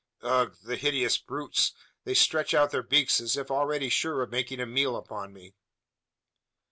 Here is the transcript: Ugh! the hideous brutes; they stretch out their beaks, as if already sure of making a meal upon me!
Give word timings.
Ugh! 0.23 0.55
the 0.63 0.77
hideous 0.77 1.19
brutes; 1.19 1.73
they 2.05 2.15
stretch 2.15 2.55
out 2.55 2.71
their 2.71 2.81
beaks, 2.81 3.21
as 3.21 3.37
if 3.37 3.51
already 3.51 3.87
sure 3.87 4.23
of 4.23 4.31
making 4.31 4.59
a 4.59 4.65
meal 4.65 4.95
upon 4.95 5.31
me! 5.31 5.53